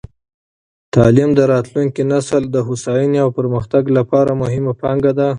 [0.95, 5.27] تعلیم د راتلونکې نسل د هوساینې او پرمختګ لپاره مهمه پانګه ده.